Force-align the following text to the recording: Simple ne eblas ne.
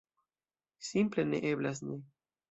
Simple 0.87 1.25
ne 1.33 1.41
eblas 1.51 1.83
ne. 1.83 1.99